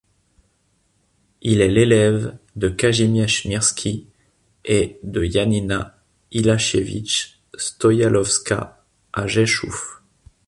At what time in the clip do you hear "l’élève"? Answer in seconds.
1.69-2.35